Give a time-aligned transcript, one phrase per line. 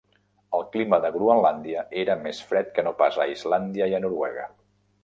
[0.59, 4.53] El clima de Groenlàndia era més fred que no pas a Islàndia i a Noruega.